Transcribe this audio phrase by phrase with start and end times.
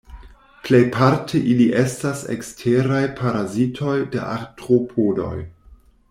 [0.67, 5.35] Plejparte ili estas eksteraj parazitoj de artropodoj.